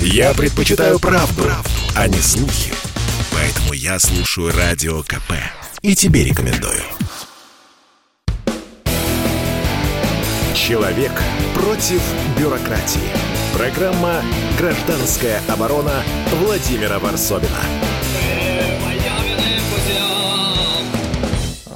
[0.00, 2.72] Я предпочитаю правду, правду, а не слухи.
[3.32, 5.32] Поэтому я слушаю Радио КП.
[5.82, 6.82] И тебе рекомендую.
[10.54, 11.12] Человек
[11.54, 12.02] против
[12.38, 13.08] бюрократии.
[13.56, 14.22] Программа
[14.58, 16.02] «Гражданская оборона»
[16.32, 17.60] Владимира Варсовина.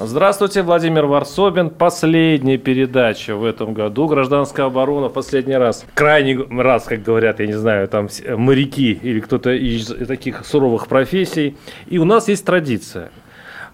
[0.02, 1.68] Здравствуйте, Владимир Варсобин.
[1.68, 4.06] Последняя передача в этом году.
[4.06, 5.84] Гражданская оборона последний раз.
[5.92, 11.58] Крайний раз, как говорят, я не знаю, там моряки или кто-то из таких суровых профессий.
[11.86, 13.10] И у нас есть традиция.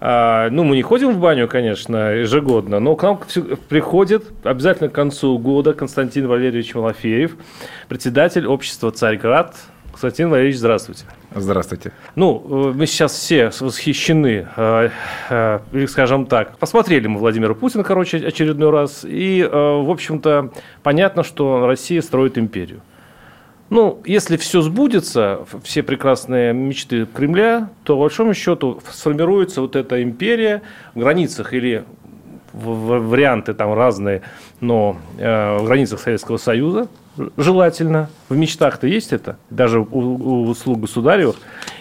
[0.01, 3.21] А, ну, мы не ходим в баню, конечно, ежегодно, но к нам
[3.69, 7.37] приходит обязательно к концу года Константин Валерьевич Малафеев,
[7.87, 9.55] председатель общества «Царьград».
[9.99, 11.05] Константин Валерьевич, здравствуйте.
[11.33, 11.91] Здравствуйте.
[12.13, 14.89] Ну, мы сейчас все восхищены, э,
[15.31, 16.55] э, скажем так.
[16.59, 19.03] Посмотрели мы Владимира Путина, короче, очередной раз.
[19.03, 20.51] И, э, в общем-то,
[20.83, 22.81] понятно, что Россия строит империю.
[23.71, 30.03] Ну, если все сбудется, все прекрасные мечты Кремля, то, по большому счету, сформируется вот эта
[30.03, 30.61] империя
[30.93, 31.85] в границах или
[32.53, 34.21] варианты там разные,
[34.59, 36.87] но э, в границах Советского Союза,
[37.37, 38.09] желательно.
[38.29, 41.35] В мечтах-то есть это, даже у, у слуг государевых.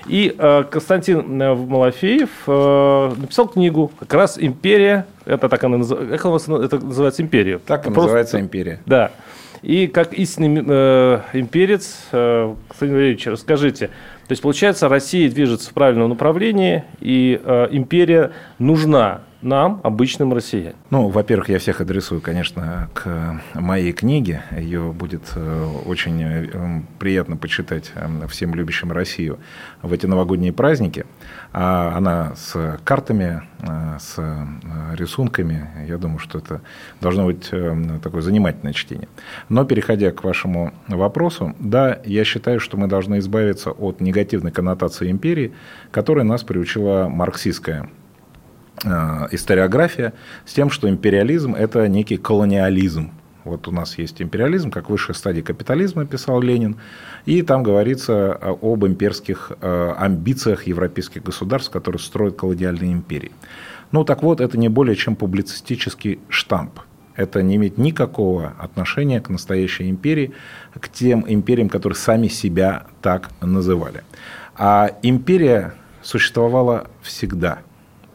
[0.06, 6.55] И э, Константин э, Малафеев э, написал книгу, как раз «Империя», это так она называется,
[6.56, 7.59] это называется «Империя»?
[7.59, 8.81] Так Просто, называется «Империя».
[8.87, 9.11] Да.
[9.62, 15.73] И как истинный э, имперец, э, Константин Валерьевич, расскажите, то есть, получается, Россия движется в
[15.73, 20.75] правильном направлении, и э, империя нужна нам, обычным россиянам?
[20.91, 24.43] Ну, во-первых, я всех адресую, конечно, к моей книге.
[24.57, 29.39] Ее будет э, очень э, приятно почитать э, всем любящим Россию
[29.83, 31.07] в эти новогодние праздники.
[31.53, 33.43] А она с картами,
[33.99, 34.19] с
[34.93, 35.71] рисунками.
[35.89, 36.61] Я думаю, что это
[37.01, 37.51] должно быть
[38.03, 39.09] такое занимательное чтение.
[39.49, 45.11] Но, переходя к вашему вопросу, да, я считаю, что мы должны избавиться от негативной коннотации
[45.11, 45.55] империи,
[45.91, 47.89] которая нас приучила марксистская
[48.85, 50.12] историография
[50.45, 53.12] с тем, что империализм– это некий колониализм.
[53.47, 56.77] Вот у нас есть империализм, как высшая стадия капитализма, писал Ленин,
[57.27, 63.31] и там говорится об имперских э, амбициях европейских государств, которые строят колониальные империи.
[63.93, 66.81] Ну так вот, это не более чем публицистический штамп.
[67.15, 70.33] Это не имеет никакого отношения к настоящей империи,
[70.79, 74.03] к тем империям, которые сами себя так называли.
[74.56, 77.61] А империя существовала всегда–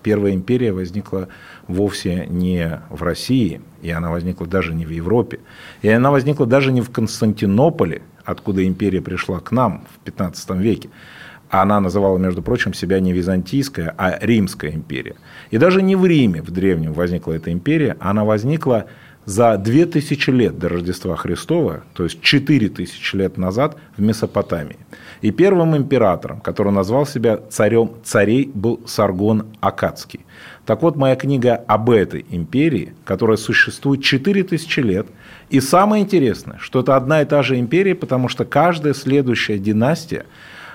[0.03, 1.27] Первая империя возникла
[1.67, 5.39] вовсе не в России, и она возникла даже не в Европе,
[5.81, 10.89] и она возникла даже не в Константинополе, откуда империя пришла к нам в 15 веке.
[11.49, 15.15] Она называла, между прочим, себя не Византийская, а Римская империя.
[15.49, 18.85] И даже не в Риме, в древнем, возникла эта империя, она возникла
[19.25, 24.77] за 2000 лет до Рождества Христова, то есть 4000 лет назад в Месопотамии.
[25.21, 30.21] И первым императором, который назвал себя царем царей, был Саргон Акадский.
[30.65, 35.07] Так вот, моя книга об этой империи, которая существует 4000 лет.
[35.49, 40.25] И самое интересное, что это одна и та же империя, потому что каждая следующая династия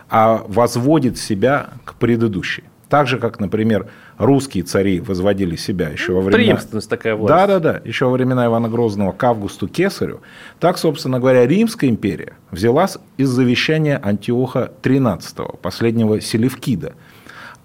[0.09, 2.65] а, возводит себя к предыдущей.
[2.88, 6.38] Так же, как, например, русские цари возводили себя еще во времена...
[6.38, 7.34] Преемственность такая власть.
[7.34, 7.80] Да, да, да.
[7.84, 10.20] Еще во времена Ивана Грозного к Августу Кесарю.
[10.60, 16.92] Так, собственно говоря, Римская империя взялась из завещания Антиоха XIII, последнего Селевкида.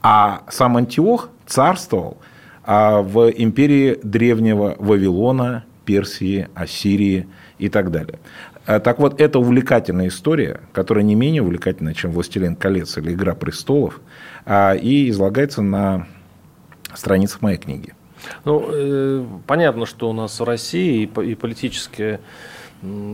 [0.02, 2.18] А сам Антиох царствовал
[2.64, 7.28] а, в империи древнего Вавилона, Персии, Ассирии
[7.60, 8.18] и так далее.
[8.66, 13.36] А, так вот, это увлекательная история, которая не менее увлекательная, чем «Властелин колец» или «Игра
[13.36, 14.00] престолов»,
[14.46, 16.08] и излагается на
[16.94, 17.94] страницах моей книги.
[18.46, 22.20] Ну, э, понятно, что у нас в России и, политические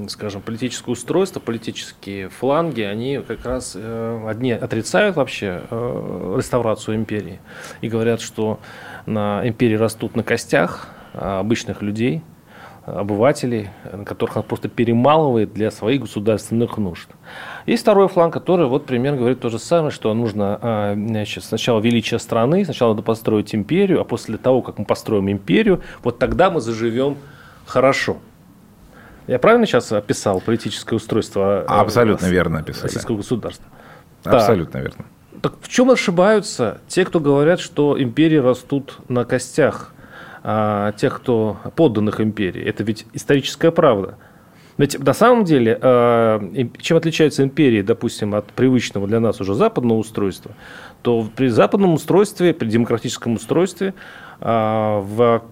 [0.08, 7.42] скажем, политическое устройство, политические фланги, они как раз э, одни отрицают вообще э, реставрацию империи
[7.82, 8.62] и говорят, что
[9.06, 12.22] на империи растут на костях обычных людей,
[12.88, 13.70] обывателей,
[14.06, 17.10] которых он просто перемалывает для своих государственных нужд.
[17.66, 21.82] Есть второй фланг, который вот примерно говорит то же самое, что нужно а, значит, сначала
[21.82, 26.50] величие страны, сначала надо построить империю, а после того, как мы построим империю, вот тогда
[26.50, 27.18] мы заживем
[27.66, 28.18] хорошо.
[29.28, 31.66] Я правильно сейчас описал политическое устройство?
[31.68, 32.86] А, абсолютно верно описали.
[32.86, 33.66] Российского государства.
[34.24, 34.84] Абсолютно так.
[34.84, 35.06] верно.
[35.42, 39.94] Так в чем ошибаются те, кто говорят, что империи растут на костях
[40.50, 42.64] а, тех, кто подданных империи?
[42.64, 44.18] Это ведь историческая правда.
[44.78, 46.40] Ведь на самом деле, а,
[46.80, 50.52] чем отличаются империи, допустим, от привычного для нас уже западного устройства,
[51.02, 53.94] то при западном устройстве, при демократическом устройстве,
[54.40, 55.44] а, в...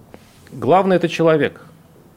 [0.52, 1.60] главное это человек.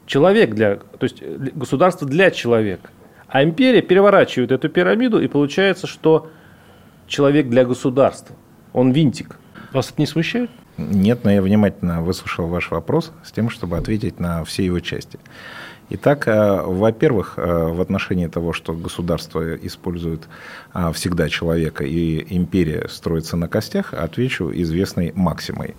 [0.06, 2.88] Человек для, то есть государство для человека.
[3.28, 6.30] А империя переворачивает эту пирамиду, и получается, что
[7.06, 8.34] человек для государства.
[8.72, 9.36] Он винтик.
[9.72, 10.50] Вас это не смущает?
[10.76, 15.18] Нет, но я внимательно выслушал ваш вопрос с тем, чтобы ответить на все его части.
[15.92, 20.28] Итак, э, во-первых, э, в отношении того, что государство использует
[20.72, 25.74] э, всегда человека и империя строится на костях, отвечу известной максимой.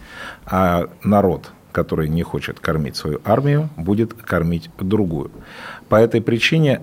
[0.45, 5.31] А народ, который не хочет кормить свою армию, будет кормить другую.
[5.88, 6.81] По этой причине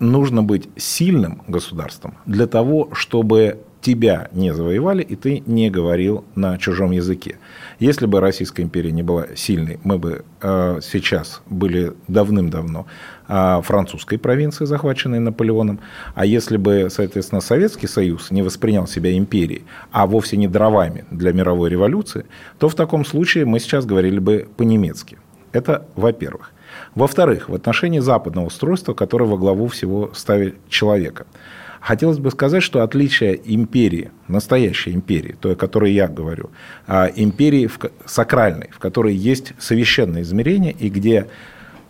[0.00, 6.58] нужно быть сильным государством для того, чтобы тебя не завоевали, и ты не говорил на
[6.58, 7.36] чужом языке.
[7.78, 12.86] Если бы Российская империя не была сильной, мы бы э, сейчас были давным-давно
[13.28, 15.78] э, французской провинцией, захваченной Наполеоном.
[16.14, 21.32] А если бы, соответственно, Советский Союз не воспринял себя империей, а вовсе не дровами для
[21.32, 22.26] мировой революции,
[22.58, 25.18] то в таком случае мы сейчас говорили бы по-немецки.
[25.52, 26.52] Это во-первых.
[26.94, 31.26] Во-вторых, в отношении западного устройства, которое во главу всего ставит человека–
[31.80, 36.50] Хотелось бы сказать, что отличие империи, настоящей империи, той, о которой я говорю,
[36.86, 37.70] а империи
[38.04, 41.28] сакральной, в которой есть священное измерение и где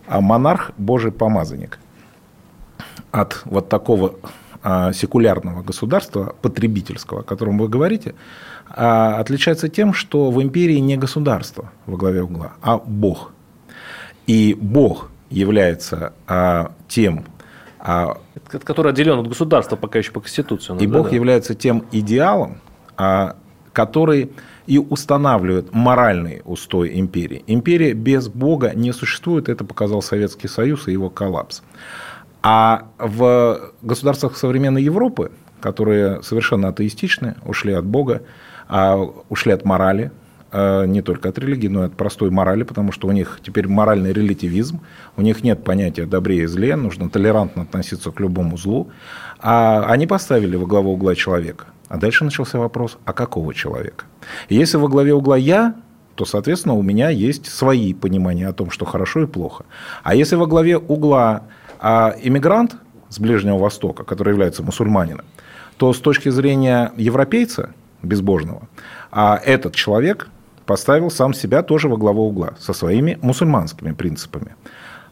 [0.07, 1.79] а, монарх– божий помазанник.
[3.11, 4.15] От вот такого
[4.61, 8.13] а, секулярного государства, потребительского, о котором вы говорите,
[8.69, 13.33] отличается тем, что в империи не государство во главе угла, а Бог.
[14.27, 16.13] И Бог является
[16.87, 17.25] тем
[17.79, 20.75] а, который отделен от государства пока еще по Конституции.
[20.79, 21.15] И Бог да.
[21.15, 22.59] является тем идеалом,
[22.97, 23.35] а,
[23.73, 24.31] который
[24.67, 27.43] и устанавливает моральный устой империи.
[27.47, 31.63] Империя без Бога не существует, это показал Советский Союз и его коллапс.
[32.43, 38.23] А в государствах современной Европы, которые совершенно атеистичны, ушли от Бога,
[38.67, 38.97] а,
[39.29, 40.11] ушли от морали,
[40.51, 44.13] не только от религии, но и от простой морали, потому что у них теперь моральный
[44.13, 44.81] релятивизм,
[45.15, 48.89] у них нет понятия добре и зле, нужно толерантно относиться к любому злу.
[49.39, 51.67] А они поставили во главу угла человека.
[51.87, 54.05] А дальше начался вопрос, а какого человека?
[54.47, 55.75] И если во главе угла я,
[56.15, 59.65] то, соответственно, у меня есть свои понимания о том, что хорошо и плохо.
[60.03, 61.43] А если во главе угла
[61.79, 62.75] а, иммигрант
[63.07, 65.25] с Ближнего Востока, который является мусульманином,
[65.77, 67.69] то с точки зрения европейца
[68.03, 68.67] безбожного,
[69.11, 70.27] а этот человек
[70.69, 74.55] поставил сам себя тоже во главу угла со своими мусульманскими принципами.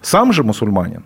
[0.04, 1.04] Сам же мусульманин,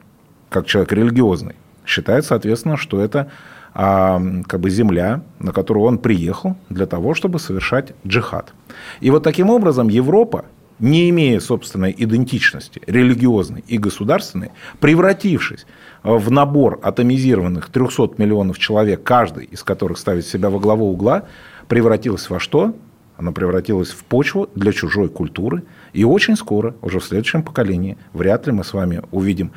[0.50, 1.56] как человек религиозный,
[1.86, 3.32] считает, соответственно, что это
[3.74, 8.54] а, как бы земля, на которую он приехал для того, чтобы совершать джихад.
[9.00, 10.44] И вот таким образом Европа,
[10.80, 14.52] не имея собственной идентичности, религиозной и государственной,
[14.82, 15.66] превратившись
[16.04, 21.24] в набор атомизированных 300 миллионов человек, каждый из которых ставит себя во главу угла,
[21.70, 22.76] превратилась во что?
[23.22, 25.64] Она превратилась в почву для чужой культуры.
[25.94, 29.52] И очень скоро, уже в следующем поколении, вряд ли мы с вами увидим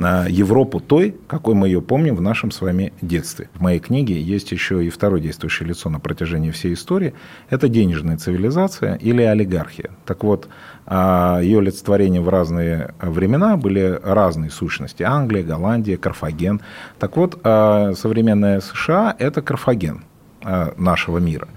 [0.00, 3.50] а, Европу той, какой мы ее помним в нашем с вами детстве.
[3.54, 7.14] В моей книге есть еще и второе действующее лицо на протяжении всей истории.
[7.50, 9.90] Это денежная цивилизация или олигархия.
[10.06, 10.48] Так вот,
[10.86, 15.02] а, ее олицетворение в разные времена были разные сущности.
[15.02, 16.60] Англия, Голландия, Карфаген.
[17.00, 20.04] Так вот, а, современная США– это Карфаген
[20.40, 21.48] нашего мира.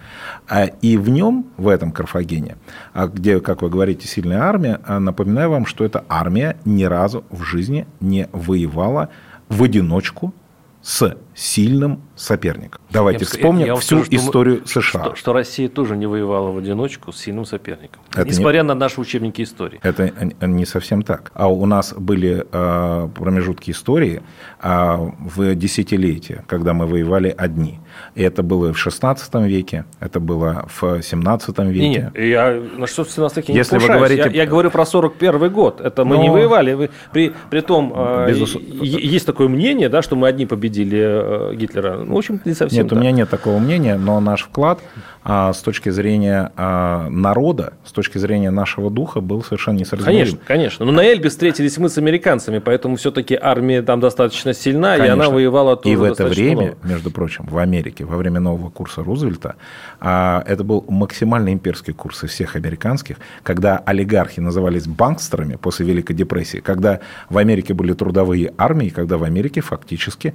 [0.48, 2.58] А и в нем, в этом Карфагене,
[2.94, 7.24] а где, как вы говорите, сильная армия, а напоминаю вам, что эта армия ни разу
[7.30, 9.10] в жизни не воевала
[9.50, 10.34] в одиночку
[10.82, 12.82] с сильным соперником.
[12.92, 15.04] Давайте я вспомним я всю скажу, историю что, США.
[15.06, 18.76] Что, что Россия тоже не воевала в одиночку с сильным соперником, это несмотря не, на
[18.76, 19.80] наши учебники истории.
[19.82, 20.12] Это
[20.42, 21.32] не совсем так.
[21.34, 24.22] А у нас были э, промежутки истории
[24.62, 27.80] э, в десятилетия, когда мы воевали одни.
[28.16, 31.90] И это было в 16 веке, это было в 17 веке.
[31.90, 34.24] Нет, я на что в 17 веке не Если вы говорите...
[34.24, 35.82] я, я говорю про 41 год.
[35.82, 36.24] Это мы Но...
[36.24, 36.74] не воевали.
[36.74, 38.56] Вы, при, при том, э, Безус...
[38.56, 41.21] есть такое мнение, да, что мы одни победили
[41.54, 41.98] Гитлера.
[41.98, 42.98] Ну, в общем, не совсем Нет, так.
[42.98, 44.80] у меня нет такого мнения, но наш вклад
[45.24, 50.18] а, с точки зрения а, народа, с точки зрения нашего духа был совершенно несоразмерим.
[50.18, 50.86] Конечно, конечно.
[50.86, 55.06] Но на Эльбе встретились мы с американцами, поэтому все-таки армия там достаточно сильна, конечно.
[55.06, 56.78] и она воевала тоже И в это время, много.
[56.84, 59.56] между прочим, в Америке, во время нового курса Рузвельта,
[60.00, 66.14] а, это был максимально имперский курс из всех американских, когда олигархи назывались банкстерами после Великой
[66.16, 67.00] депрессии, когда
[67.30, 70.34] в Америке были трудовые армии, когда в Америке фактически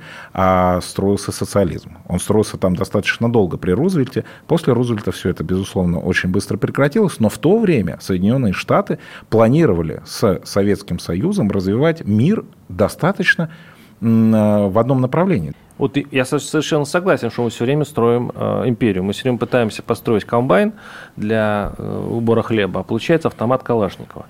[0.80, 1.98] строился социализм.
[2.08, 4.24] Он строился там достаточно долго при Рузвельте.
[4.46, 10.02] После Рузвельта все это, безусловно, очень быстро прекратилось, но в то время Соединенные Штаты планировали
[10.04, 13.50] с Советским Союзом развивать мир достаточно
[14.00, 15.54] в одном направлении.
[15.78, 19.04] Вот я совершенно согласен, что мы все время строим э, империю.
[19.04, 20.72] Мы все время пытаемся построить комбайн
[21.16, 24.26] для э, убора хлеба, а получается автомат Калашникова.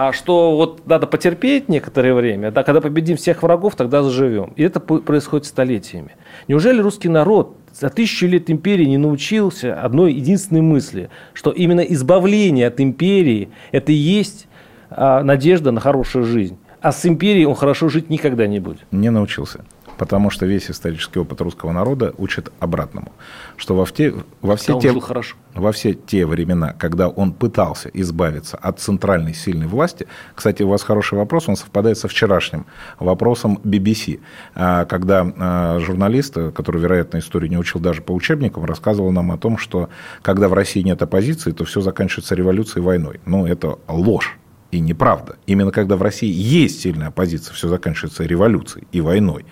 [0.00, 4.52] А что вот надо потерпеть некоторое время, да, когда победим всех врагов, тогда заживем.
[4.54, 6.12] И это происходит столетиями.
[6.46, 12.68] Неужели русский народ за тысячу лет империи не научился одной единственной мысли, что именно избавление
[12.68, 14.46] от империи– это и есть
[14.88, 16.58] а, надежда на хорошую жизнь.
[16.80, 18.86] А с империей он хорошо жить никогда не будет.
[18.92, 19.64] Не научился
[19.98, 23.12] потому что весь исторический опыт русского народа учит обратному,
[23.56, 25.36] что во, все, во, все те, хорошо.
[25.54, 30.82] во все те времена, когда он пытался избавиться от центральной сильной власти, кстати, у вас
[30.82, 32.66] хороший вопрос, он совпадает со вчерашним
[32.98, 34.20] вопросом BBC,
[34.54, 39.38] а, когда а, журналист, который, вероятно, историю не учил даже по учебникам, рассказывал нам о
[39.38, 39.88] том, что
[40.22, 43.20] когда в России нет оппозиции, то все заканчивается революцией и войной.
[43.26, 44.38] Ну, это ложь.
[44.70, 45.36] И неправда.
[45.46, 49.46] Именно когда в России есть сильная оппозиция, все заканчивается революцией и войной.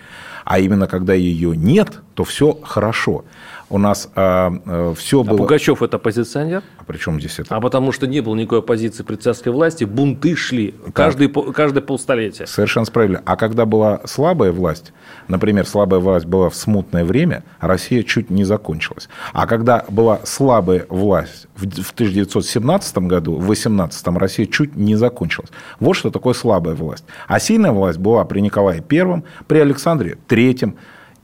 [0.49, 3.25] А именно когда ее нет, то все хорошо
[3.69, 5.37] у нас а, а, все а было...
[5.37, 6.63] Пугачев это оппозиционер?
[6.77, 7.55] А при чем здесь это?
[7.55, 12.47] А потому что не было никакой оппозиции при царской власти, бунты шли каждый, каждое полстолетие.
[12.47, 13.21] Совершенно справедливо.
[13.25, 14.93] А когда была слабая власть,
[15.27, 19.09] например, слабая власть была в смутное время, Россия чуть не закончилась.
[19.33, 25.49] А когда была слабая власть в 1917 году, в 18 Россия чуть не закончилась.
[25.79, 27.03] Вот что такое слабая власть.
[27.27, 30.73] А сильная власть была при Николае I, при Александре III,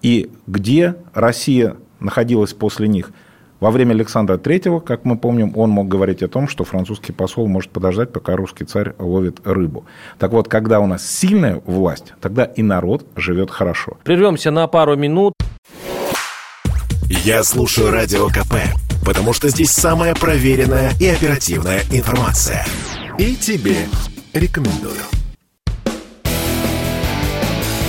[0.02, 3.12] и где Россия находилась после них.
[3.60, 7.48] Во время Александра III, как мы помним, он мог говорить о том, что французский посол
[7.48, 9.86] может подождать, пока русский царь ловит рыбу.
[10.20, 13.98] Так вот, когда у нас сильная власть, тогда и народ живет хорошо.
[14.04, 15.34] Прервемся на пару минут.
[17.24, 18.56] Я слушаю Радио КП,
[19.06, 22.66] потому что здесь самая проверенная и оперативная информация.
[23.18, 23.78] И тебе
[24.34, 25.00] рекомендую.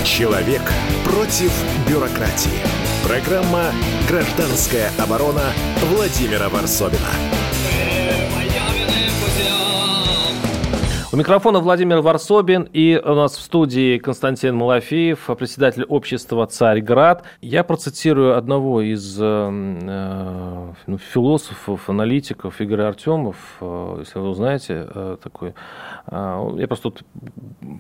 [0.05, 0.63] Человек
[1.05, 1.51] против
[1.89, 2.84] бюрократии.
[3.07, 3.65] Программа
[4.09, 5.53] «Гражданская оборона»
[5.91, 7.11] Владимира Варсобина.
[11.13, 17.25] У микрофона Владимир Варсобин и у нас в студии Константин Малафеев, председатель общества «Царьград».
[17.43, 24.89] Я процитирую одного из э, э, ну, философов, аналитиков Игоря Артемов, э, если вы знаете,
[24.93, 25.55] э, такой.
[26.07, 27.03] Э, я просто тут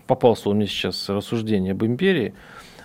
[0.07, 2.35] попался у меня сейчас рассуждение об империи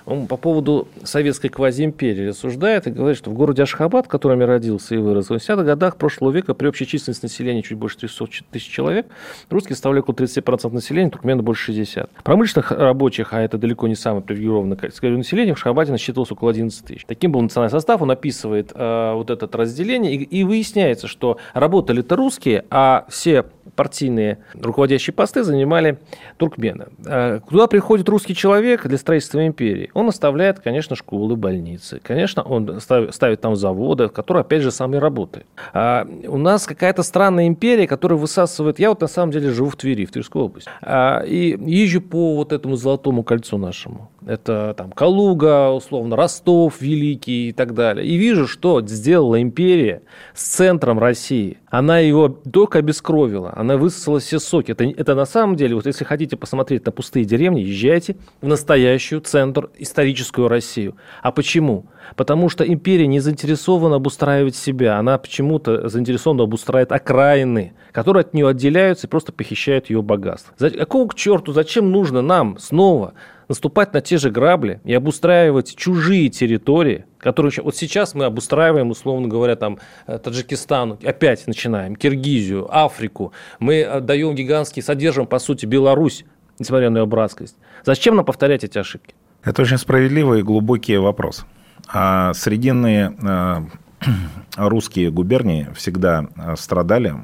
[0.05, 4.47] он по поводу советской квазиимперии рассуждает и говорит, что в городе Ашхабад, в котором я
[4.47, 8.27] родился и вырос, в 80-х годах прошлого века при общей численности населения чуть больше 300
[8.51, 9.07] тысяч человек,
[9.49, 12.09] русские составляли около 30% населения, туркмены больше 60%.
[12.23, 17.05] Промышленных рабочих, а это далеко не самое привилегированное население, в Ашхабаде насчитывалось около 11 тысяч.
[17.05, 22.15] Таким был национальный состав, он описывает э, вот это разделение, и, и выясняется, что работали-то
[22.15, 25.99] русские, а все партийные руководящие посты занимали
[26.37, 26.87] туркмены.
[27.05, 29.89] Э, куда приходит русский человек для строительства империи?
[29.93, 31.99] Он оставляет, конечно, школы, больницы.
[32.03, 35.45] Конечно, он ставит, там заводы, в которых, опять же, сам и работает.
[35.73, 38.79] А у нас какая-то странная империя, которая высасывает...
[38.79, 40.69] Я вот на самом деле живу в Твери, в Тверской области.
[40.81, 44.09] А, и езжу по вот этому золотому кольцу нашему.
[44.25, 48.05] Это там Калуга, условно, Ростов Великий и так далее.
[48.05, 50.01] И вижу, что сделала империя
[50.33, 51.57] с центром России.
[51.69, 54.71] Она его только обескровила, она высосала все соки.
[54.71, 59.21] Это, это на самом деле, вот если хотите посмотреть на пустые деревни, езжайте в настоящую
[59.21, 60.95] центр историческую Россию.
[61.21, 61.85] А почему?
[62.15, 68.47] Потому что империя не заинтересована обустраивать себя, она почему-то заинтересована обустраивать окраины, которые от нее
[68.47, 70.53] отделяются и просто похищают ее богатство.
[70.57, 73.13] Какого к черту, зачем нужно нам снова
[73.49, 79.27] наступать на те же грабли и обустраивать чужие территории, которые вот сейчас мы обустраиваем, условно
[79.27, 83.33] говоря, там э, Таджикистан, опять начинаем, Киргизию, Африку.
[83.59, 86.25] Мы э, даем гигантский, содержим, по сути, Беларусь,
[86.59, 87.57] несмотря на ее братскость.
[87.83, 89.15] Зачем нам повторять эти ошибки?
[89.43, 91.45] Это очень справедливый и глубокий вопрос.
[91.91, 93.65] А срединные а,
[94.57, 97.15] русские губернии всегда страдали.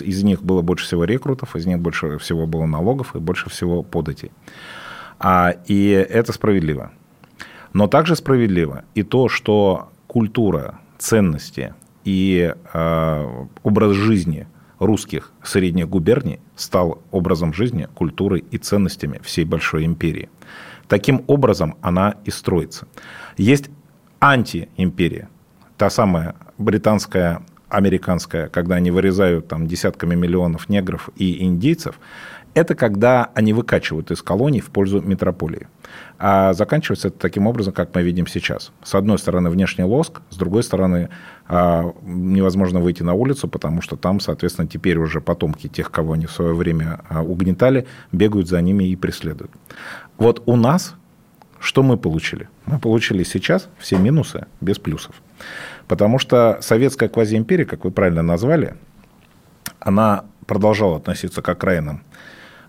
[0.00, 3.82] Из них было больше всего рекрутов, из них больше всего было налогов и больше всего
[3.82, 4.30] податей.
[5.26, 6.92] А, и это справедливо.
[7.72, 11.72] Но также справедливо и то, что культура, ценности
[12.04, 14.46] и э, образ жизни
[14.78, 20.28] русских средних губерний стал образом жизни, культурой и ценностями всей большой империи.
[20.88, 22.86] Таким образом она и строится.
[23.38, 23.70] Есть
[24.20, 25.30] антиимперия,
[25.78, 27.40] та самая британская,
[27.70, 31.98] американская, когда они вырезают там десятками миллионов негров и индейцев,
[32.54, 35.66] это когда они выкачивают из колоний в пользу метрополии.
[36.18, 38.72] А заканчивается это таким образом, как мы видим сейчас.
[38.82, 41.10] С одной стороны внешний лоск, с другой стороны
[41.46, 46.26] а, невозможно выйти на улицу, потому что там, соответственно, теперь уже потомки тех, кого они
[46.26, 49.50] в свое время а, угнетали, бегают за ними и преследуют.
[50.16, 50.94] Вот у нас
[51.60, 52.50] что мы получили?
[52.66, 55.14] Мы получили сейчас все минусы без плюсов.
[55.88, 58.74] Потому что советская квазиимперия, как вы правильно назвали,
[59.80, 62.02] она продолжала относиться к окраинам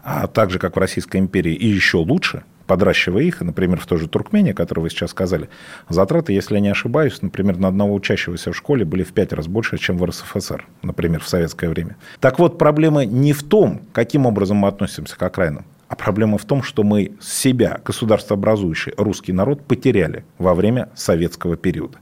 [0.05, 4.07] а также как в Российской империи, и еще лучше, подращивая их, например, в той же
[4.07, 5.49] Туркмении, которую вы сейчас сказали,
[5.89, 9.47] затраты, если я не ошибаюсь, например, на одного учащегося в школе были в пять раз
[9.47, 11.97] больше, чем в РСФСР, например, в советское время.
[12.19, 16.45] Так вот, проблема не в том, каким образом мы относимся к окраинам, а проблема в
[16.45, 21.97] том, что мы себя, государствообразующий русский народ, потеряли во время советского периода.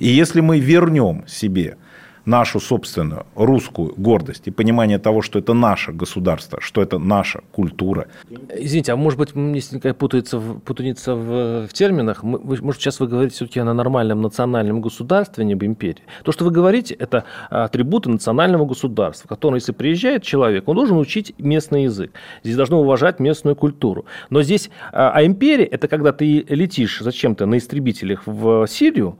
[0.00, 1.76] И если мы вернем себе
[2.24, 8.08] нашу собственную русскую гордость и понимание того, что это наше государство, что это наша культура.
[8.56, 12.22] Извините, а может быть, мне какая путается, путаница в, в терминах?
[12.22, 16.02] Вы, может, сейчас вы говорите все-таки о нормальном национальном государстве, а не об империи?
[16.22, 21.34] То, что вы говорите, это атрибуты национального государства, которое, если приезжает человек, он должен учить
[21.38, 22.12] местный язык.
[22.42, 24.06] Здесь должно уважать местную культуру.
[24.30, 29.18] Но здесь, а, а империя, это когда ты летишь зачем-то на истребителях в Сирию,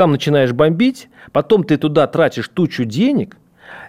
[0.00, 3.36] там начинаешь бомбить, потом ты туда тратишь тучу денег.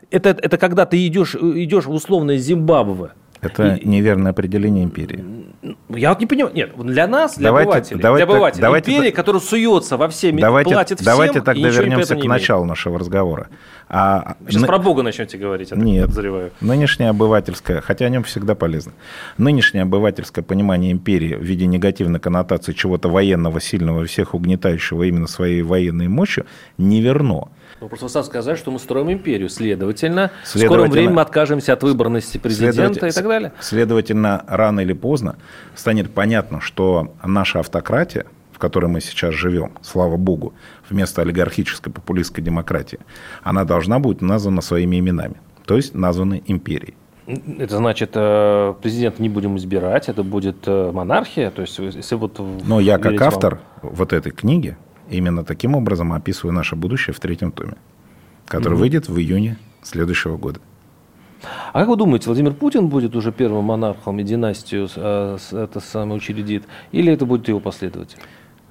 [0.10, 5.25] Это, это когда ты идешь, идешь в условное Зимбабве, это и, неверное определение империи.
[5.89, 6.55] Я вот не понимаю.
[6.55, 10.31] Нет, для нас, для давайте, обывателей, давайте, для обывателей давайте, империя, которая суется во все,
[10.31, 13.50] давайте, платит всем, Давайте тогда вернемся к началу нашего разговора.
[13.89, 14.67] А, сейчас ны...
[14.67, 16.51] про Бога начнете говорить, я Нет, подозреваю.
[16.62, 18.93] нынешнее обывательское, хотя о нем всегда полезно,
[19.38, 25.62] нынешнее обывательское понимание империи в виде негативной коннотации чего-то военного, сильного, всех угнетающего именно своей
[25.62, 26.45] военной мощью,
[26.77, 27.50] не верно.
[27.81, 29.50] Ну, просто сам сказать, что мы строим империю.
[29.50, 33.53] Следовательно, Следовательно, в скором времени мы откажемся от выборности президента и так далее.
[33.59, 35.38] Следовательно, рано или поздно
[35.75, 40.53] станет понятно, что наша автократия, в которой мы сейчас живем, слава богу,
[40.91, 43.00] вместо олигархической популистской демократии,
[43.41, 46.93] она должна быть названа своими именами, то есть названа империей.
[47.57, 51.50] Это значит, э, президента не будем избирать, это будет э, монархия?
[51.50, 53.93] То есть, если вот Но я как автор вам...
[53.95, 54.77] вот этой книги,
[55.12, 57.75] Именно таким образом описываю наше будущее в третьем томе,
[58.48, 60.62] который mm выйдет в июне следующего года.
[61.74, 66.15] А как вы думаете, Владимир Путин будет уже первым монархом и династию э, это самое
[66.15, 66.63] учредит,
[66.94, 68.20] или это будет его последователь?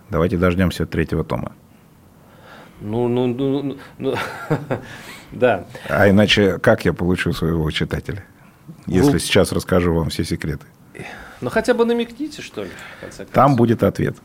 [0.08, 1.52] Давайте дождемся третьего тома.
[2.80, 4.14] Ну, ну, ну, ну, ну
[5.32, 5.66] да.
[5.90, 8.24] А иначе как я получу своего читателя,
[8.86, 10.64] если ну, сейчас расскажу вам все секреты?
[11.42, 12.70] Ну, хотя бы намекните, что ли.
[13.32, 14.16] Там будет ответ.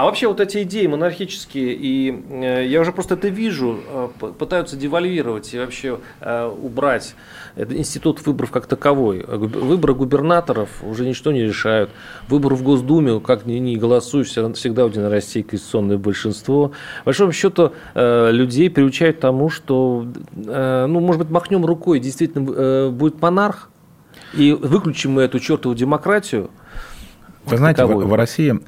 [0.00, 4.08] А вообще вот эти идеи монархические, и э, я уже просто это вижу, э,
[4.38, 7.14] пытаются девальвировать и вообще э, убрать
[7.54, 9.22] институт выборов как таковой.
[9.26, 11.90] Выборы губернаторов уже ничто не решают.
[12.28, 16.68] Выборы в Госдуме, как ни, ни голосуешь, всегда у Единой России конституционное большинство.
[17.00, 23.20] По большому счету людей приучают к тому, что, ну, может быть, махнем рукой, действительно будет
[23.20, 23.68] монарх,
[24.32, 26.48] и выключим мы эту чертову демократию.
[27.44, 28.60] Вы знаете, в, в России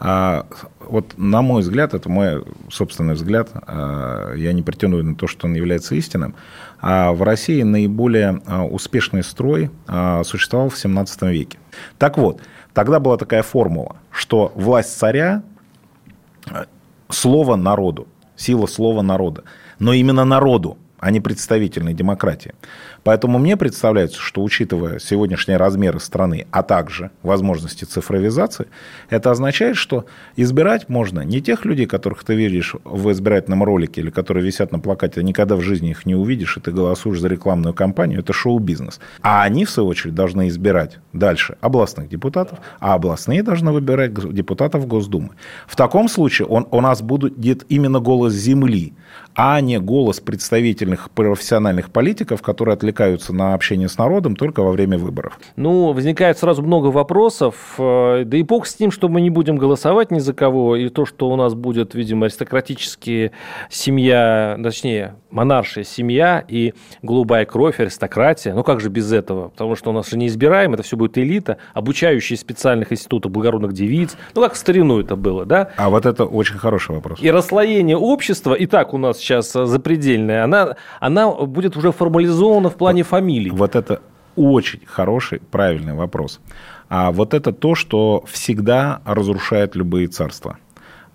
[0.00, 0.46] а
[0.80, 5.46] вот на мой взгляд, это мой собственный взгляд, а, я не претендую на то, что
[5.46, 6.34] он является истинным,
[6.80, 11.58] а в России наиболее а, успешный строй а, существовал в 17 веке.
[11.98, 12.40] Так вот,
[12.74, 15.42] тогда была такая формула, что власть царя–
[17.08, 18.06] слово народу,
[18.36, 19.44] сила слова народа,
[19.78, 22.54] но именно народу, а не представительной демократии.
[23.04, 28.66] Поэтому мне представляется, что учитывая сегодняшние размеры страны, а также возможности цифровизации,
[29.10, 30.06] это означает, что
[30.36, 34.78] избирать можно не тех людей, которых ты видишь в избирательном ролике или которые висят на
[34.78, 38.32] плакате, ты никогда в жизни их не увидишь, и ты голосуешь за рекламную кампанию, это
[38.32, 39.00] шоу-бизнес.
[39.22, 44.86] А они, в свою очередь, должны избирать дальше областных депутатов, а областные должны выбирать депутатов
[44.86, 45.30] Госдумы.
[45.66, 48.92] В таком случае он, у нас будет именно голос земли,
[49.34, 54.98] а не голос представительных профессиональных политиков, которые отвлекаются на общение с народом только во время
[54.98, 55.38] выборов.
[55.56, 57.74] Ну, возникает сразу много вопросов.
[57.78, 60.88] Э, да и бог с ним, что мы не будем голосовать ни за кого, и
[60.88, 63.32] то, что у нас будет, видимо, аристократические
[63.70, 68.54] семья, точнее, монаршая семья и голубая кровь, аристократия.
[68.54, 69.50] Ну, как же без этого?
[69.50, 73.72] Потому что у нас же не избираем, это все будет элита, обучающие специальных институтов благородных
[73.72, 74.16] девиц.
[74.34, 75.70] Ну, как в старину это было, да?
[75.76, 77.20] А вот это очень хороший вопрос.
[77.20, 82.76] И расслоение общества, и так у нас сейчас запредельная, она, она будет уже формализована в
[82.78, 83.50] плане фамилий.
[83.50, 84.00] Вот это
[84.36, 86.40] очень хороший, правильный вопрос.
[86.88, 90.58] А вот это то, что всегда разрушает любые царства.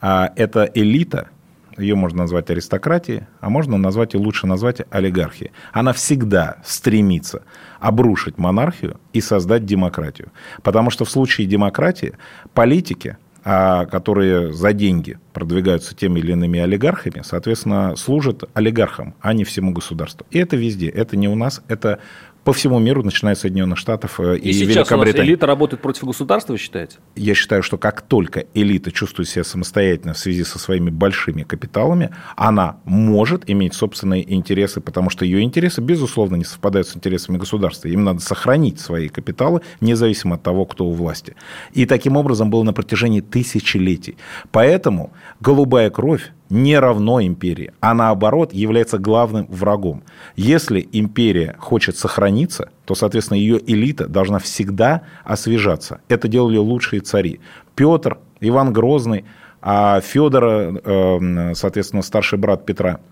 [0.01, 1.29] А это элита,
[1.77, 5.51] ее можно назвать аристократией, а можно назвать и лучше назвать олигархией.
[5.71, 7.43] Она всегда стремится
[7.79, 10.31] обрушить монархию и создать демократию.
[10.61, 12.13] Потому что в случае демократии
[12.53, 19.73] политики которые за деньги продвигаются теми или иными олигархами, соответственно, служат олигархам, а не всему
[19.73, 20.25] государству.
[20.31, 20.87] И это везде.
[20.87, 21.99] Это не у нас, это
[22.43, 25.13] по всему миру, начиная с Соединенных Штатов и, и, и сейчас Великобритании.
[25.13, 26.97] У нас элита работает против государства, вы считаете?
[27.15, 32.11] Я считаю, что как только элита чувствует себя самостоятельно в связи со своими большими капиталами,
[32.35, 37.87] она может иметь собственные интересы, потому что ее интересы, безусловно, не совпадают с интересами государства.
[37.87, 41.35] Им надо сохранить свои капиталы, независимо от того, кто у власти.
[41.73, 44.17] И таким образом было на протяжении тысячелетий.
[44.51, 50.03] Поэтому голубая кровь не равно империи, а наоборот является главным врагом.
[50.35, 56.01] Если империя хочет сохраниться, то, соответственно, ее элита должна всегда освежаться.
[56.09, 57.39] Это делали лучшие цари.
[57.75, 59.25] Петр, Иван Грозный,
[59.61, 62.99] а Федор, э, соответственно, старший брат Петра–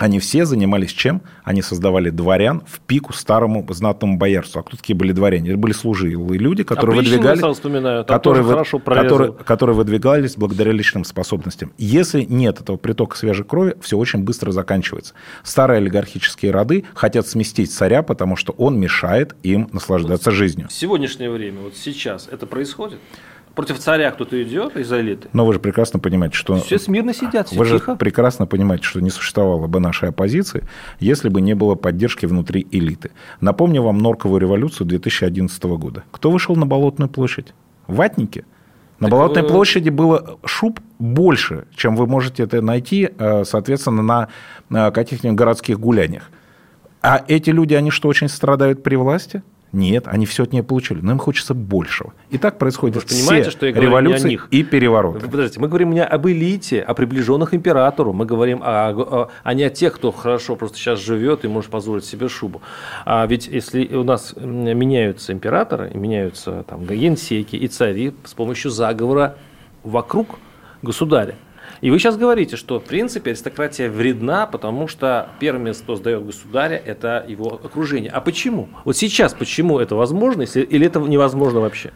[0.00, 1.20] они все занимались чем?
[1.44, 4.60] Они создавали дворян в пику старому знатному боярству.
[4.60, 5.50] А кто такие были дворяне?
[5.50, 7.40] Это были служилые люди, которые а выдвигались,
[8.06, 11.74] которые, вы, которые, которые выдвигались благодаря личным способностям.
[11.76, 15.12] Если нет этого притока свежей крови, все очень быстро заканчивается.
[15.42, 20.68] Старые олигархические роды хотят сместить царя, потому что он мешает им наслаждаться вот жизнью.
[20.68, 22.98] В сегодняшнее время, вот сейчас это происходит?
[23.54, 25.28] Против царя кто-то идет из элиты.
[25.32, 26.56] Но вы же прекрасно понимаете, что...
[26.56, 27.92] Все смирно сидят, все Вы тихо.
[27.92, 30.64] же прекрасно понимаете, что не существовало бы нашей оппозиции,
[30.98, 33.10] если бы не было поддержки внутри элиты.
[33.40, 36.04] Напомню вам Норковую революцию 2011 года.
[36.10, 37.54] Кто вышел на Болотную площадь?
[37.86, 38.44] Ватники.
[38.98, 39.48] На так Болотной вы...
[39.48, 44.28] Э, площади было шуб больше, чем вы можете это найти, э, соответственно,
[44.68, 46.30] на каких-нибудь городских гуляниях.
[47.02, 49.42] А эти люди, они что, очень страдают при власти?
[49.72, 52.12] Нет, они все от нее получили, но им хочется большего.
[52.30, 54.48] И так происходит Вы все что я революции о них.
[54.50, 55.28] и перевороты.
[55.28, 58.12] Подождите, мы говорим не об элите, о приближенных императору.
[58.12, 61.70] Мы говорим о, о, а не о тех, кто хорошо просто сейчас живет и может
[61.70, 62.62] позволить себе шубу.
[63.04, 69.36] А ведь если у нас меняются императоры, меняются там генсеки и цари с помощью заговора
[69.84, 70.38] вокруг
[70.82, 71.36] государя,
[71.80, 76.76] и вы сейчас говорите, что в принципе аристократия вредна, потому что первое место, сдает государя,
[76.76, 78.10] это его окружение.
[78.10, 78.68] А почему?
[78.84, 81.92] Вот сейчас почему это возможно, если, или это невозможно вообще?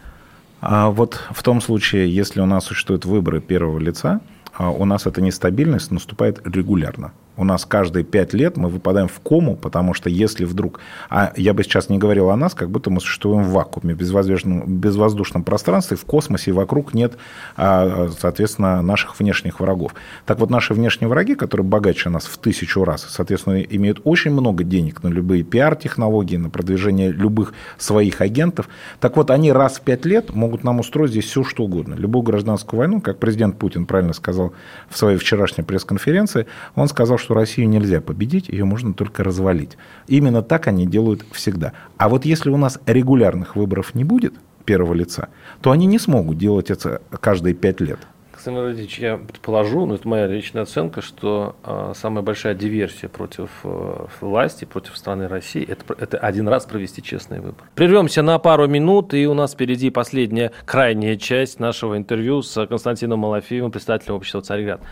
[0.60, 4.20] А вот в том случае, если у нас существуют выборы первого лица,
[4.54, 9.20] а у нас эта нестабильность наступает регулярно у нас каждые пять лет мы выпадаем в
[9.20, 10.80] кому, потому что если вдруг...
[11.10, 13.98] А я бы сейчас не говорил о нас, как будто мы существуем в вакууме, в
[13.98, 17.16] безвоздушном, безвоздушном пространстве, в космосе, вокруг нет,
[17.56, 19.94] а, соответственно, наших внешних врагов.
[20.26, 24.62] Так вот, наши внешние враги, которые богаче нас в тысячу раз, соответственно, имеют очень много
[24.64, 28.68] денег на любые пиар-технологии, на продвижение любых своих агентов.
[29.00, 31.94] Так вот, они раз в пять лет могут нам устроить здесь все, что угодно.
[31.94, 34.52] Любую гражданскую войну, как президент Путин правильно сказал
[34.88, 39.76] в своей вчерашней пресс-конференции, он сказал, что Россию нельзя победить, ее можно только развалить.
[40.06, 41.72] Именно так они делают всегда.
[41.96, 44.34] А вот если у нас регулярных выборов не будет
[44.64, 45.28] первого лица,
[45.60, 47.98] то они не смогут делать это каждые пять лет.
[48.34, 53.48] Александр Владимирович, я предположу, но это моя личная оценка, что э, самая большая диверсия против
[53.64, 57.64] э, власти, против страны России, это, это один раз провести честный выбор.
[57.74, 63.20] Прервемся на пару минут, и у нас впереди последняя, крайняя часть нашего интервью с Константином
[63.20, 64.82] Малафеевым, председателем общества «Царьград».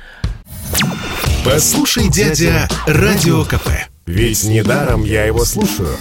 [1.44, 3.68] Послушай, дядя, Радио КП.
[4.06, 5.96] Ведь недаром я его слушаю.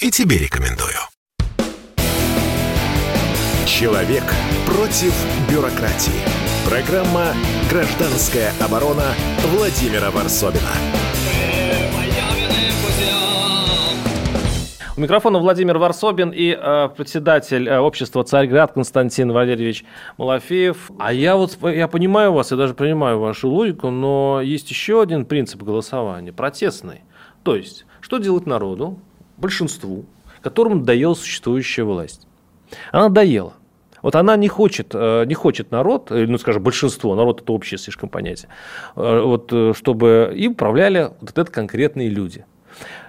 [0.00, 0.96] И тебе рекомендую.
[3.64, 4.24] Человек
[4.66, 5.14] против
[5.48, 6.12] бюрократии.
[6.68, 7.32] Программа
[7.70, 9.14] «Гражданская оборона»
[9.54, 10.72] Владимира Варсобина.
[14.94, 19.86] У микрофона Владимир Варсобин и э, председатель э, общества «Царьград» Константин Валерьевич
[20.18, 20.90] Малафеев.
[20.98, 25.24] А я вот я понимаю вас, я даже принимаю вашу логику, но есть еще один
[25.24, 27.00] принцип голосования– протестный.
[27.42, 28.98] То есть, что делать народу,
[29.38, 30.04] большинству,
[30.42, 32.26] которому доела существующая власть?
[32.90, 33.54] Она доела.
[34.02, 38.10] Вот она не хочет, э, не хочет народ, ну, скажем, большинство, народ это общее слишком
[38.10, 38.50] понятие,
[38.96, 42.44] э, вот, э, чтобы им управляли вот это конкретные люди.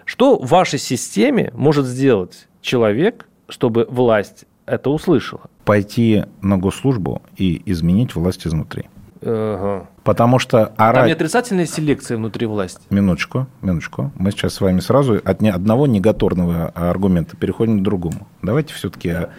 [0.06, 5.42] Что в вашей системе может сделать человек, чтобы власть это услышала?
[5.66, 8.86] Пойти на госслужбу и изменить власть изнутри.
[9.26, 9.88] Ага.
[10.04, 10.96] Потому что орать...
[10.96, 12.82] Там не отрицательная селекция внутри власти.
[12.90, 14.12] Минуточку, минуточку.
[14.16, 18.28] Мы сейчас с вами сразу от одного негаторного аргумента переходим к другому.
[18.42, 19.12] Давайте все-таки...
[19.12, 19.30] Да,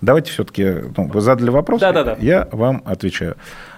[0.00, 0.64] давайте все-таки...
[0.96, 2.16] Ну, вы задали вопрос, да, да, да.
[2.20, 3.36] я вам отвечаю.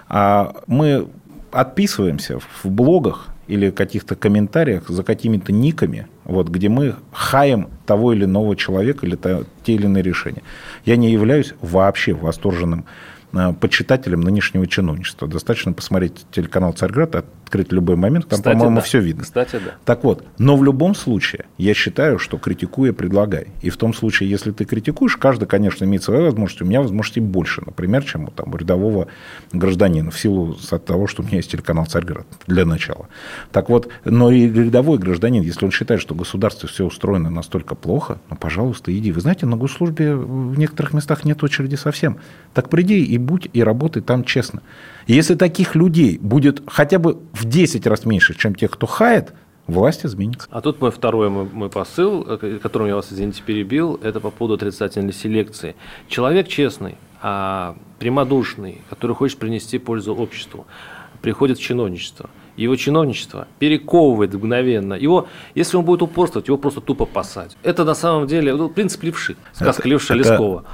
[0.09, 1.07] А мы
[1.51, 8.23] отписываемся в блогах или каких-то комментариях за какими-то никами, вот, где мы хаем того или
[8.23, 10.41] иного человека или то, те или иные решения.
[10.85, 12.85] Я не являюсь вообще восторженным
[13.33, 15.27] э, почитателем нынешнего чиновничества.
[15.27, 18.81] Достаточно посмотреть телеканал «Царьград», открыть любой момент, там, по-моему, да.
[18.81, 19.23] все видно.
[19.23, 19.73] Кстати, да.
[19.83, 23.47] Так вот, но в любом случае, я считаю, что критикуя, предлагай.
[23.61, 26.63] И в том случае, если ты критикуешь, каждый, конечно, имеет свои возможности.
[26.63, 29.07] У меня возможностей больше, например, чем у, там, рядового
[29.51, 33.09] гражданина, в силу от того, что у меня есть телеканал «Царьград» для начала.
[33.51, 38.21] Так вот, но и рядовой гражданин, если он считает, что государство все устроено настолько плохо,
[38.29, 39.11] ну, пожалуйста, иди.
[39.11, 42.17] Вы знаете, на госслужбе в некоторых местах нет очереди совсем.
[42.53, 44.61] Так приди и будь, и работай там честно.
[45.07, 49.33] Если таких людей будет хотя бы в 10 раз меньше, чем тех, кто хает,
[49.67, 50.47] власть изменится.
[50.51, 54.29] А тут мой второй мой, мой посыл, э, которым я вас, извините, перебил, это по
[54.31, 55.75] поводу отрицательной селекции.
[56.07, 60.65] Человек честный, а прямодушный, который хочет принести пользу обществу,
[61.21, 62.29] приходит в чиновничество.
[62.57, 64.93] Его чиновничество перековывает мгновенно.
[64.95, 67.55] Его, если он будет упорствовать, его просто тупо посадят.
[67.63, 69.35] Это на самом деле ну, принцип левши.
[69.53, 70.65] Сказка Это- Левша это- Лескова.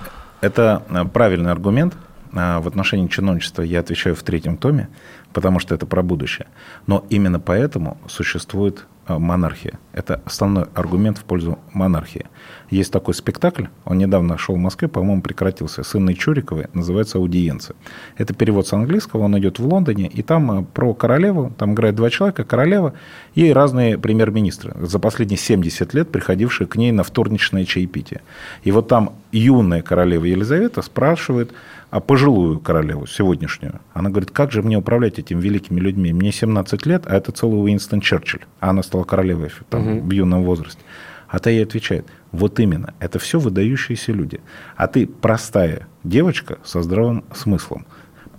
[0.41, 1.95] Это э, правильный аргумент.
[2.33, 4.89] А, В отношении чиновничества я отвечаю в третьем томе,
[5.33, 6.47] потому что это про будущее.
[6.87, 9.79] Но именно поэтому существует э, монархия.
[9.97, 12.27] Это основной аргумент в пользу монархии.
[12.69, 17.75] Есть такой спектакль, он недавно шел в Москве, по-моему, прекратился, с Инной Чуриковой, называется «Аудиенция».
[18.15, 21.95] Это перевод с английского, он идет в Лондоне, и там э, про королеву, там играет
[21.95, 22.93] два человека, королева
[23.33, 28.21] и разные премьер-министры, за последние 70 лет приходившие к ней на вторничное чаепитие.
[28.63, 31.53] И вот там юная королева Елизавета спрашивает,
[31.89, 36.11] а пожилую королеву, сегодняшнюю, она говорит, как же мне управлять этими великими людьми?
[36.11, 38.41] Мне 17 лет, а это целый Уинстон Черчилль.
[38.59, 40.81] А она стала королевой там, в юном возрасте.
[41.27, 44.39] А та ей отвечает, вот именно, это все выдающиеся люди.
[44.75, 47.85] А ты простая девочка со здравым смыслом.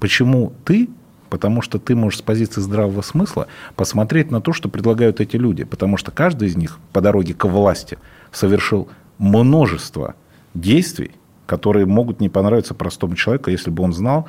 [0.01, 0.89] Почему ты?
[1.29, 5.65] Потому что ты можешь с позиции здравого смысла посмотреть на то, что предлагают эти люди.
[5.65, 7.99] Потому что каждый из них по дороге к власти
[8.33, 10.15] совершил множество
[10.55, 11.11] действий,
[11.47, 14.29] которые могут не понравиться простому человеку, если бы он знал,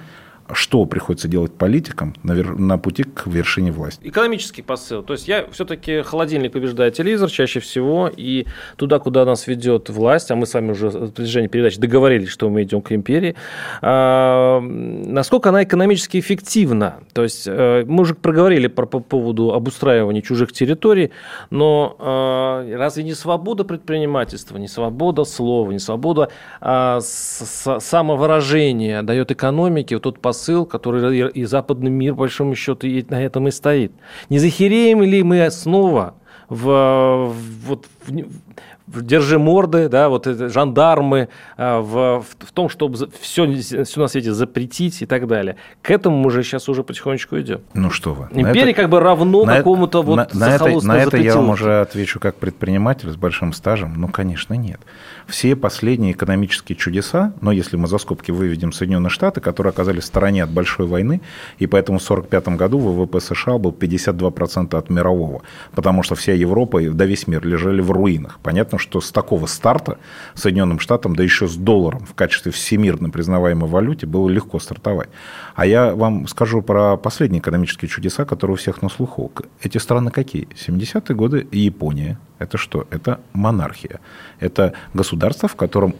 [0.53, 3.99] что приходится делать политикам на, вер- на пути к вершине власти.
[4.07, 5.03] Экономический посыл.
[5.03, 10.31] То есть я все-таки холодильник побеждает телевизор чаще всего, и туда, куда нас ведет власть,
[10.31, 13.35] а мы с вами уже в протяжении передачи договорились, что мы идем к империи,
[13.81, 16.99] а, насколько она экономически эффективна.
[17.13, 21.11] То есть э, мы уже проговорили про, по поводу обустраивания чужих территорий,
[21.49, 26.29] но э, разве не свобода предпринимательства, не свобода слова, не свобода
[26.61, 32.55] а, с- с- самовыражения дает экономике вот тот посыл, который и, западный мир, по большому
[32.55, 33.91] счету, на этом и стоит.
[34.29, 36.15] Не захереем ли мы снова
[36.49, 42.69] в, в- вот, в держи морды, да, вот это, жандармы, а, в, в, в том,
[42.69, 45.55] чтобы все, все на свете запретить и так далее.
[45.81, 47.61] К этому мы же сейчас уже потихонечку идем.
[47.73, 48.27] Ну что вы.
[48.31, 51.81] Империя это- как бы равно какому-то вот на, на это, на это я вам уже
[51.81, 53.93] отвечу как предприниматель с большим стажем.
[53.97, 54.79] Ну, конечно, нет.
[55.27, 60.07] Все последние экономические чудеса, но если мы за скобки выведем Соединенные Штаты, которые оказались в
[60.07, 61.21] стороне от большой войны,
[61.59, 65.41] и поэтому в 1945 году ВВП США был 52% от мирового,
[65.75, 68.39] потому что вся Европа и да весь мир лежали в руинах.
[68.41, 69.99] Понятно, что с такого старта
[70.33, 75.09] Соединенным Штатам, да еще с долларом в качестве всемирно признаваемой валюте, было легко стартовать.
[75.55, 79.31] А я вам скажу про последние экономические чудеса, которые у всех на слуху.
[79.61, 80.47] Эти страны какие?
[80.55, 82.17] 70-е годы Япония.
[82.39, 82.87] Это что?
[82.89, 83.99] Это монархия.
[84.39, 85.95] Это государство, в котором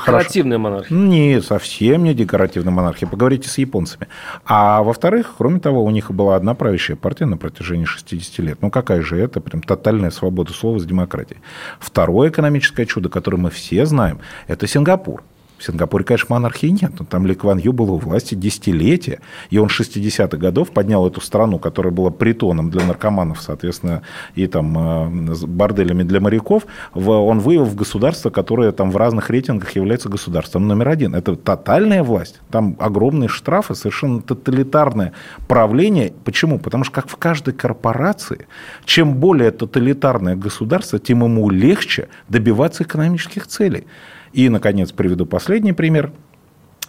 [0.00, 0.96] хорошо- Декоративная монархия.
[0.96, 3.08] не, совсем не декоративная монархия.
[3.08, 4.08] Поговорите с японцами.
[4.44, 8.58] А во-вторых, кроме того, у них была одна правящая партия на протяжении 60 лет.
[8.62, 9.40] Ну, какая же это?
[9.40, 11.40] Прям тотальная свобода слова с демократией.
[11.80, 15.22] Второе экономическое чудо, которое мы все знаем, это Сингапур.
[15.62, 19.20] В Сингапуре, конечно, монархии нет, но там Ли Кван Ю был у власти десятилетия,
[19.50, 24.02] и он 60-х годов поднял эту страну, которая была притоном для наркоманов, соответственно,
[24.34, 29.30] и там э, борделями для моряков, в- он вывел в государство, которое там в разных
[29.30, 31.14] рейтингах является государством номер один.
[31.14, 35.12] Это тотальная власть, там огромные штрафы, совершенно тоталитарное
[35.46, 36.12] правление.
[36.24, 36.58] Почему?
[36.58, 38.48] Потому что, как в каждой корпорации,
[38.84, 43.84] чем более тоталитарное государство, тем ему легче добиваться экономических целей.
[44.32, 46.12] И, наконец, приведу последний пример.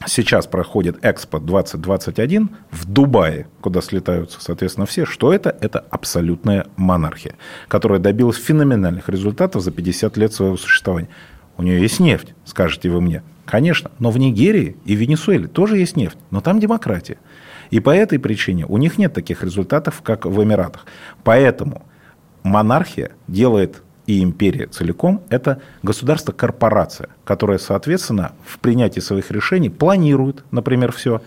[0.05, 5.05] Сейчас проходит Экспо 2021 в Дубае, куда слетаются, соответственно, все.
[5.05, 5.55] Что это?
[5.61, 7.35] Это абсолютная монархия,
[7.69, 11.09] которая добилась феноменальных результатов за 50 лет своего существования.
[11.57, 13.23] У нее есть нефть, скажете вы мне.
[13.45, 17.17] Конечно, но в Нигерии и Венесуэле тоже есть нефть, но там демократия.
[17.69, 20.85] И по этой причине у них нет таких результатов, как в Эмиратах.
[21.23, 21.85] Поэтому
[22.43, 30.91] монархия делает и империя целиком– это государство-корпорация, которое, соответственно, в принятии своих решений планирует, например,
[30.91, 31.21] все.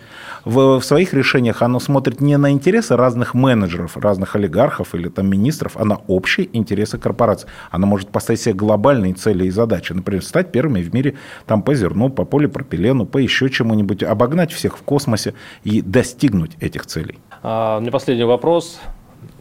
[0.45, 5.27] В, в своих решениях оно смотрит не на интересы разных менеджеров, разных олигархов или там
[5.27, 7.47] министров, а на общие интересы корпорации.
[7.71, 9.93] Оно может поставить себе глобальные цели и задачи.
[9.93, 14.77] Например, стать первыми в мире там, по зерну, по полипропилену, по еще чему-нибудь, обогнать всех
[14.77, 17.19] в космосе и достигнуть этих целей.
[17.43, 18.79] А, у последний вопрос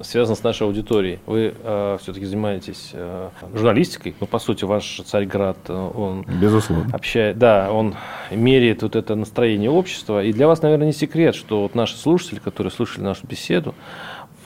[0.01, 1.19] связан с нашей аудиторией.
[1.27, 6.25] Вы э, все-таки занимаетесь э, журналистикой, ну, по сути, ваш Царьград, э, он...
[6.41, 6.89] Безусловно.
[6.93, 7.95] Общает, да, он
[8.31, 10.23] меряет вот это настроение общества.
[10.23, 13.75] И для вас, наверное, не секрет, что вот наши слушатели, которые слушали нашу беседу,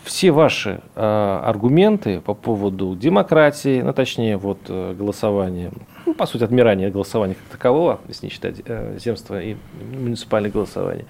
[0.05, 5.71] все ваши э, аргументы по поводу демократии, ну, точнее, вот э, голосования,
[6.21, 9.57] по сути, отмирания голосования как такового, если не считать э, земства и
[9.91, 11.07] муниципальное голосование,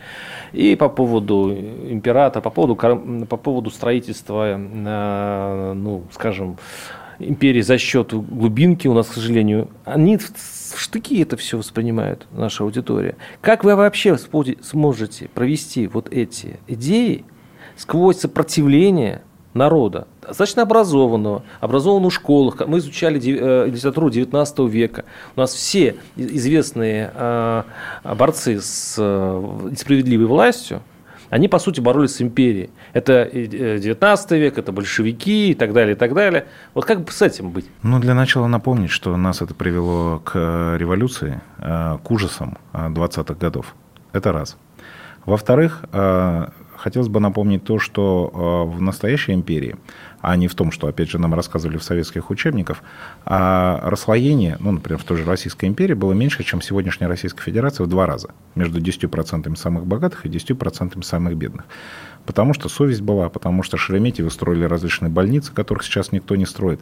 [0.53, 6.59] и по поводу императора, по поводу, по поводу строительства, э, ну, скажем,
[7.19, 12.63] империи за счет глубинки у нас, к сожалению, они в штыки это все воспринимают, наша
[12.63, 13.17] аудитория.
[13.41, 17.25] Как вы вообще сможете провести вот эти идеи
[17.77, 19.23] сквозь сопротивление
[19.55, 22.61] народа, достаточно образованного, образованного в школах.
[22.67, 25.05] Мы изучали э, литературу 19 века.
[25.37, 27.63] У нас все известные э,
[28.05, 30.83] борцы с э, справедливой властью,
[31.31, 32.71] они, по сути, боролись с империей.
[32.93, 36.47] Это 19 век, это большевики и так далее, и так далее.
[36.75, 37.67] Вот как бы с этим быть?
[37.85, 43.77] Ну, для начала напомнить, что нас это привело к революции, к ужасам 20-х годов.
[44.13, 44.57] Это раз.
[45.25, 45.85] Во-вторых,
[46.81, 49.77] хотелось бы напомнить то, что э, в настоящей империи,
[50.21, 52.79] а не в том, что, опять же, нам рассказывали в советских учебниках,
[53.25, 57.85] а расслоение, ну, например, в той же Российской империи было меньше, чем сегодняшняя Российская Федерация
[57.85, 58.31] в два раза.
[58.55, 61.65] Между 10% самых богатых и 10% самых бедных.
[62.31, 66.79] Потому что совесть была, потому что Шереметьевы строили различные больницы, которых сейчас никто не строит.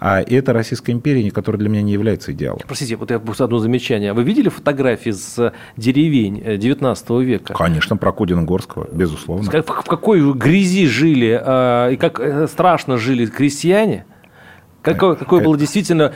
[0.00, 2.62] А это Российская империя, которая для меня не является идеалом.
[2.66, 4.12] Простите, вот я одно замечание.
[4.12, 7.54] Вы видели фотографии с деревень 19 э, века?
[7.54, 9.48] Конечно, Прокудина Горского, безусловно.
[9.48, 14.04] В какой грязи жили а, и как э, страшно жили крестьяне?
[14.82, 16.12] Какое, какое было действительно...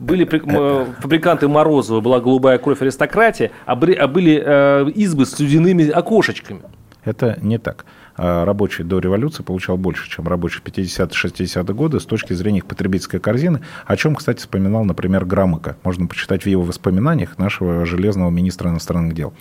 [0.00, 5.88] Были фабриканты Морозова, была голубая кровь аристократии, а были, а были э, избы с студяными
[5.88, 6.62] окошечками.
[7.06, 7.86] Это не так.
[8.16, 13.20] А рабочий до революции получал больше, чем рабочий 50-60-е годы с точки зрения их потребительской
[13.20, 15.76] корзины, о чем, кстати, вспоминал, например, Грамыка.
[15.84, 19.32] Можно почитать в его воспоминаниях нашего железного министра иностранных дел.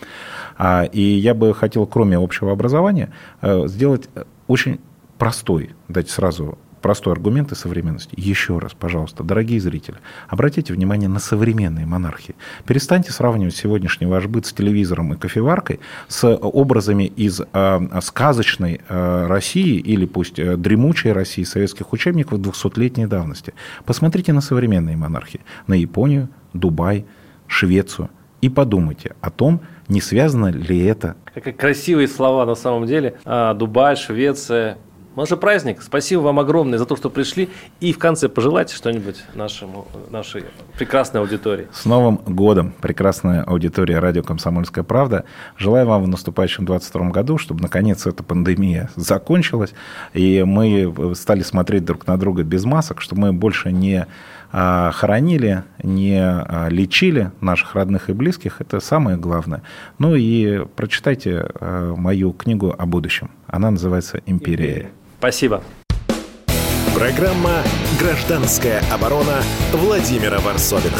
[0.58, 4.10] А, и я бы хотел, кроме общего образования, э, сделать
[4.47, 4.80] очень
[5.17, 8.13] простой, дать сразу простой аргумент и современности.
[8.15, 12.36] Еще раз, пожалуйста, дорогие зрители, обратите внимание на современные монархии.
[12.67, 19.26] Перестаньте сравнивать сегодняшний ваш быт с телевизором и кофеваркой с образами из э, сказочной э,
[19.26, 23.56] России или пусть э, дремучей России советских учебников 200-летней давности.
[23.86, 27.08] Посмотрите на современные монархии, на Японию, Дубай,
[27.48, 31.15] Швецию и подумайте о том, не связано ли это.
[31.34, 33.17] Какие красивые слова на самом деле.
[33.26, 34.78] А, Дубай, Швеция,
[35.15, 35.82] у нас же праздник.
[35.82, 37.49] Спасибо вам огромное за то, что пришли.
[37.80, 40.43] И в конце пожелайте что-нибудь нашему, нашей
[40.78, 41.67] прекрасной аудитории.
[41.71, 45.23] С Новым годом, прекрасная аудитория радио «Комсомольская правда».
[45.58, 49.73] Желаю вам в наступающем 2022 году, чтобы наконец эта пандемия закончилась,
[50.13, 54.08] и мы стали смотреть друг на друга без масок, чтобы мы больше не
[54.51, 58.60] а, хоронили, не а, лечили наших родных и близких.
[58.60, 59.62] Это самое главное.
[59.97, 63.32] Ну и прочитайте а, мою книгу о будущем.
[63.47, 64.91] Она называется «Империя».
[65.26, 65.64] Спасибо.
[66.94, 67.64] Программа
[68.00, 69.42] «Гражданская оборона»
[69.74, 71.00] Владимира Варсовина.